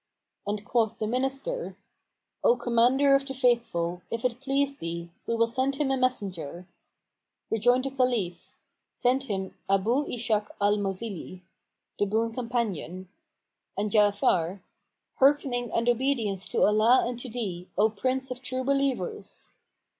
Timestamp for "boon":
12.07-12.33